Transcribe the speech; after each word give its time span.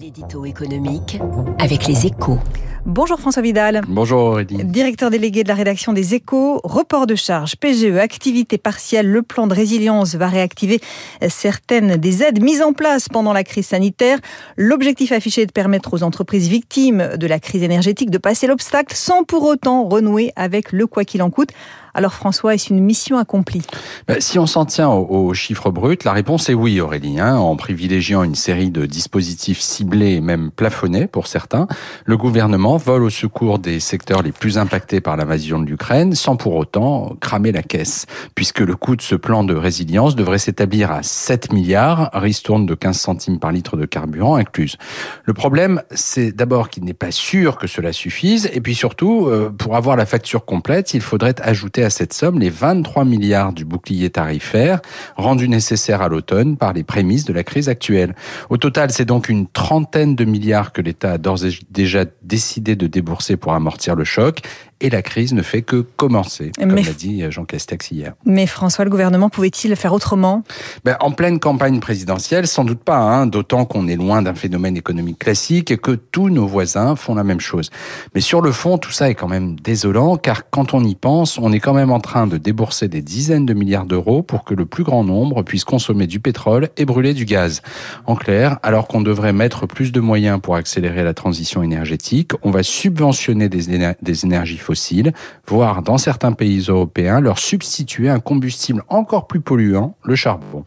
L'édito 0.00 0.44
économique 0.44 1.20
avec 1.60 1.86
les 1.86 2.06
échos. 2.06 2.38
Bonjour 2.84 3.18
François 3.18 3.42
Vidal. 3.42 3.80
Bonjour 3.88 4.20
Aurélie. 4.20 4.62
Directeur 4.64 5.08
délégué 5.08 5.42
de 5.42 5.48
la 5.48 5.54
rédaction 5.54 5.92
des 5.92 6.14
échos, 6.14 6.60
report 6.64 7.06
de 7.06 7.14
charges, 7.14 7.56
PGE, 7.56 7.96
activité 7.96 8.58
partielle, 8.58 9.10
le 9.10 9.22
plan 9.22 9.46
de 9.46 9.54
résilience 9.54 10.16
va 10.16 10.26
réactiver 10.26 10.80
certaines 11.28 11.96
des 11.96 12.22
aides 12.22 12.42
mises 12.42 12.60
en 12.60 12.72
place 12.72 13.08
pendant 13.08 13.32
la 13.32 13.44
crise 13.44 13.68
sanitaire. 13.68 14.18
L'objectif 14.56 15.12
affiché 15.12 15.42
est 15.42 15.46
de 15.46 15.52
permettre 15.52 15.94
aux 15.94 16.02
entreprises 16.02 16.48
victimes 16.48 17.16
de 17.16 17.26
la 17.26 17.38
crise 17.38 17.62
énergétique 17.62 18.10
de 18.10 18.18
passer 18.18 18.46
l'obstacle 18.46 18.94
sans 18.94 19.22
pour 19.24 19.44
autant 19.44 19.88
renouer 19.88 20.32
avec 20.36 20.72
le 20.72 20.86
quoi 20.86 21.04
qu'il 21.04 21.22
en 21.22 21.30
coûte. 21.30 21.50
Alors 21.96 22.12
François, 22.12 22.54
est-ce 22.54 22.72
une 22.72 22.80
mission 22.80 23.18
accomplie? 23.18 23.62
Ben, 24.08 24.20
Si 24.20 24.38
on 24.40 24.46
s'en 24.46 24.64
tient 24.64 24.90
aux, 24.90 25.32
chiffres 25.32 25.70
bruts, 25.70 25.96
la 26.04 26.12
réponse 26.12 26.48
est 26.48 26.54
oui 26.54 26.80
Aurélie. 26.80 27.20
Hein, 27.20 27.36
en 27.36 27.54
privilégiant 27.54 28.24
une 28.24 28.34
série 28.34 28.70
de 28.70 28.84
dispositifs 28.84 29.60
ciblés 29.60 29.83
et 29.92 30.20
même 30.20 30.50
plafonnés 30.50 31.06
pour 31.06 31.26
certains, 31.26 31.66
le 32.04 32.16
gouvernement 32.16 32.76
vole 32.76 33.04
au 33.04 33.10
secours 33.10 33.58
des 33.58 33.80
secteurs 33.80 34.22
les 34.22 34.32
plus 34.32 34.58
impactés 34.58 35.00
par 35.00 35.16
l'invasion 35.16 35.58
de 35.58 35.66
l'Ukraine 35.66 36.14
sans 36.14 36.36
pour 36.36 36.54
autant 36.56 37.16
cramer 37.20 37.52
la 37.52 37.62
caisse, 37.62 38.06
puisque 38.34 38.60
le 38.60 38.76
coût 38.76 38.96
de 38.96 39.02
ce 39.02 39.14
plan 39.14 39.44
de 39.44 39.54
résilience 39.54 40.16
devrait 40.16 40.38
s'établir 40.38 40.90
à 40.90 41.02
7 41.02 41.52
milliards, 41.52 42.10
ristourne 42.12 42.66
de 42.66 42.74
15 42.74 42.98
centimes 42.98 43.38
par 43.38 43.52
litre 43.52 43.76
de 43.76 43.86
carburant 43.86 44.36
incluse. 44.36 44.76
Le 45.24 45.34
problème, 45.34 45.82
c'est 45.90 46.32
d'abord 46.32 46.68
qu'il 46.70 46.84
n'est 46.84 46.94
pas 46.94 47.10
sûr 47.10 47.58
que 47.58 47.66
cela 47.66 47.92
suffise, 47.92 48.48
et 48.52 48.60
puis 48.60 48.74
surtout, 48.74 49.26
euh, 49.26 49.50
pour 49.50 49.76
avoir 49.76 49.96
la 49.96 50.06
facture 50.06 50.44
complète, 50.44 50.94
il 50.94 51.00
faudrait 51.00 51.34
ajouter 51.42 51.84
à 51.84 51.90
cette 51.90 52.12
somme 52.12 52.38
les 52.38 52.50
23 52.50 53.04
milliards 53.04 53.52
du 53.52 53.64
bouclier 53.64 54.10
tarifaire 54.10 54.80
rendu 55.16 55.48
nécessaire 55.48 56.02
à 56.02 56.08
l'automne 56.08 56.56
par 56.56 56.72
les 56.72 56.84
prémices 56.84 57.24
de 57.24 57.32
la 57.32 57.44
crise 57.44 57.68
actuelle. 57.68 58.14
Au 58.50 58.56
total, 58.56 58.90
c'est 58.90 59.04
donc 59.04 59.28
une 59.28 59.46
trentaine 59.46 59.73
de 59.80 60.24
milliards 60.24 60.72
que 60.72 60.80
l'État 60.80 61.12
a 61.12 61.18
d'ores 61.18 61.44
et 61.44 61.50
déjà 61.70 62.04
décidé 62.22 62.76
de 62.76 62.86
débourser 62.86 63.36
pour 63.36 63.52
amortir 63.52 63.94
le 63.94 64.04
choc 64.04 64.42
et 64.80 64.90
la 64.90 65.02
crise 65.02 65.32
ne 65.32 65.42
fait 65.42 65.62
que 65.62 65.76
commencer, 65.76 66.52
comme 66.58 66.74
l'a 66.74 66.82
dit 66.82 67.22
Jean 67.30 67.44
Castex 67.44 67.90
hier. 67.90 68.14
Mais 68.24 68.46
François, 68.46 68.84
le 68.84 68.90
gouvernement 68.90 69.28
pouvait-il 69.28 69.74
faire 69.76 69.92
autrement? 69.92 70.42
Ben, 70.84 70.96
En 71.00 71.12
pleine 71.12 71.38
campagne 71.38 71.80
présidentielle, 71.80 72.46
sans 72.46 72.64
doute 72.64 72.80
pas, 72.80 72.98
hein, 72.98 73.26
d'autant 73.26 73.64
qu'on 73.64 73.88
est 73.88 73.96
loin 73.96 74.22
d'un 74.22 74.34
phénomène 74.34 74.76
économique 74.76 75.18
classique 75.18 75.70
et 75.70 75.78
que 75.78 75.92
tous 75.92 76.28
nos 76.28 76.46
voisins 76.46 76.96
font 76.96 77.14
la 77.14 77.24
même 77.24 77.40
chose. 77.40 77.70
Mais 78.14 78.20
sur 78.20 78.40
le 78.40 78.52
fond, 78.52 78.78
tout 78.78 78.90
ça 78.90 79.08
est 79.08 79.14
quand 79.14 79.28
même 79.28 79.58
désolant, 79.60 80.16
car 80.16 80.50
quand 80.50 80.74
on 80.74 80.84
y 80.84 80.94
pense, 80.94 81.38
on 81.38 81.52
est 81.52 81.60
quand 81.60 81.74
même 81.74 81.90
en 81.90 82.00
train 82.00 82.26
de 82.26 82.36
débourser 82.36 82.88
des 82.88 83.02
dizaines 83.02 83.46
de 83.46 83.54
milliards 83.54 83.86
d'euros 83.86 84.22
pour 84.22 84.44
que 84.44 84.54
le 84.54 84.66
plus 84.66 84.84
grand 84.84 85.04
nombre 85.04 85.42
puisse 85.42 85.64
consommer 85.64 86.06
du 86.06 86.20
pétrole 86.20 86.68
et 86.76 86.84
brûler 86.84 87.14
du 87.14 87.24
gaz. 87.24 87.62
En 88.06 88.16
clair, 88.16 88.58
alors 88.62 88.88
qu'on 88.88 89.00
devrait 89.00 89.32
mettre 89.32 89.66
plus 89.66 89.92
de 89.92 90.00
moyens 90.00 90.40
pour 90.40 90.56
accélérer 90.56 91.04
la 91.04 91.14
transition 91.14 91.62
énergétique, 91.62 92.32
on 92.42 92.50
va 92.50 92.62
subventionner 92.62 93.48
des, 93.48 93.94
des 94.02 94.24
énergies 94.24 94.58
fossiles 94.64 95.12
voire 95.46 95.82
dans 95.82 95.98
certains 95.98 96.32
pays 96.32 96.64
européens, 96.68 97.20
leur 97.20 97.38
substituer 97.38 98.08
un 98.08 98.20
combustible 98.20 98.82
encore 98.88 99.26
plus 99.26 99.40
polluant, 99.40 99.94
le 100.04 100.16
charbon. 100.16 100.64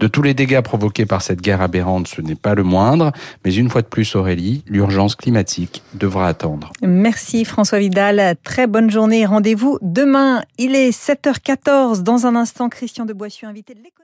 De 0.00 0.06
tous 0.06 0.22
les 0.22 0.34
dégâts 0.34 0.60
provoqués 0.60 1.06
par 1.06 1.22
cette 1.22 1.40
guerre 1.40 1.60
aberrante, 1.60 2.08
ce 2.08 2.20
n'est 2.20 2.34
pas 2.34 2.54
le 2.54 2.62
moindre, 2.62 3.12
mais 3.44 3.54
une 3.54 3.68
fois 3.68 3.82
de 3.82 3.86
plus, 3.86 4.14
Aurélie, 4.14 4.62
l'urgence 4.66 5.16
climatique 5.16 5.82
devra 5.94 6.28
attendre. 6.28 6.70
Merci 6.82 7.44
François 7.44 7.78
Vidal, 7.78 8.36
très 8.44 8.66
bonne 8.66 8.90
journée, 8.90 9.26
rendez-vous 9.26 9.78
demain, 9.82 10.42
il 10.58 10.74
est 10.74 10.90
7h14, 10.90 12.02
dans 12.02 12.26
un 12.26 12.36
instant, 12.36 12.68
Christian 12.68 13.04
de 13.04 13.12
Boissieu, 13.12 13.48
invité 13.48 13.74
de 13.74 13.78
l'économie. 13.78 14.02